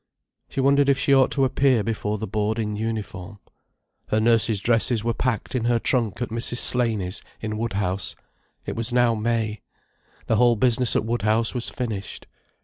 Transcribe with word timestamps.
She 0.49 0.59
wondered 0.61 0.89
if 0.89 0.97
she 0.97 1.13
ought 1.13 1.29
to 1.33 1.45
appear 1.45 1.83
before 1.83 2.17
the 2.17 2.25
board 2.25 2.57
in 2.57 2.75
uniform. 2.75 3.37
Her 4.07 4.19
nurse's 4.19 4.59
dresses 4.59 5.03
were 5.03 5.13
packed 5.13 5.53
in 5.53 5.65
her 5.65 5.77
trunk 5.77 6.23
at 6.23 6.29
Mrs. 6.29 6.57
Slaney's, 6.57 7.21
in 7.39 7.55
Woodhouse. 7.55 8.15
It 8.65 8.75
was 8.75 8.91
now 8.91 9.13
May. 9.13 9.61
The 10.25 10.37
whole 10.37 10.55
business 10.55 10.95
at 10.95 11.05
Woodhouse 11.05 11.53
was 11.53 11.69
finished. 11.69 12.25